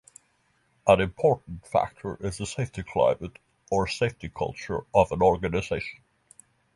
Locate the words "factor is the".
1.67-2.47